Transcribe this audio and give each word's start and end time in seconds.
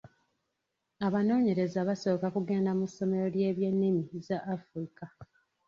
Abanoonyereza 1.07 1.79
basooka 1.89 2.27
kugenda 2.35 2.71
mu 2.79 2.85
ssomero 2.89 3.25
ly'ebyennimi 3.35 4.03
z'a 4.25 4.39
Africa. 4.55 5.05